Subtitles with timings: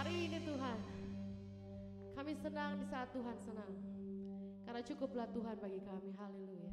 [0.00, 0.78] hari ini Tuhan.
[2.16, 3.68] Kami senang di saat Tuhan senang.
[4.64, 6.16] Karena cukuplah Tuhan bagi kami.
[6.16, 6.72] Haleluya.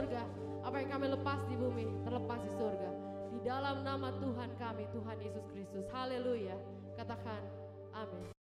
[0.00, 0.24] surga,
[0.64, 2.90] apa yang kami lepas di bumi terlepas di surga.
[3.36, 5.84] Di dalam nama Tuhan kami, Tuhan Yesus Kristus.
[5.92, 6.56] Haleluya.
[6.96, 7.44] Katakan
[7.92, 8.39] amin.